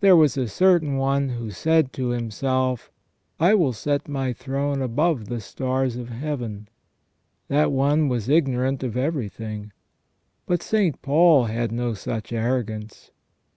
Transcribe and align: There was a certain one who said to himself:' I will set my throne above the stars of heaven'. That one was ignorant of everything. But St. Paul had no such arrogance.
There 0.00 0.16
was 0.16 0.36
a 0.36 0.48
certain 0.48 0.96
one 0.96 1.28
who 1.28 1.52
said 1.52 1.92
to 1.92 2.08
himself:' 2.08 2.90
I 3.38 3.54
will 3.54 3.72
set 3.72 4.08
my 4.08 4.32
throne 4.32 4.82
above 4.82 5.26
the 5.26 5.40
stars 5.40 5.94
of 5.94 6.08
heaven'. 6.08 6.66
That 7.46 7.70
one 7.70 8.08
was 8.08 8.28
ignorant 8.28 8.82
of 8.82 8.96
everything. 8.96 9.72
But 10.46 10.64
St. 10.64 11.00
Paul 11.00 11.44
had 11.44 11.70
no 11.70 11.94
such 11.94 12.32
arrogance. 12.32 13.12